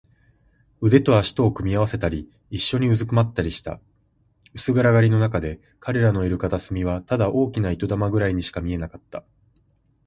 [0.79, 3.79] 腕と脚とを組み合わせたり、いっしょにうずくまったりした。
[4.51, 9.23] 薄暗がりのなかで、彼らのいる片隅はただ大きな糸玉ぐらいにしか見えなかった。